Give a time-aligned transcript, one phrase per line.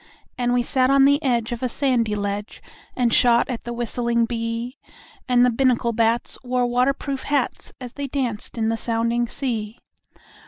[0.35, 2.59] And we sat on the edge of a sandy ledge
[2.95, 4.79] And shot at the whistling bee;
[5.29, 9.77] And the Binnacle bats wore water proof hats As they danced in the sounding sea.